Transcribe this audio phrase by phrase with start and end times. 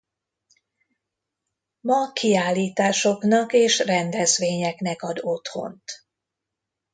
[1.81, 5.83] Ma kiállításoknak és rendezvényeknek ad otthont.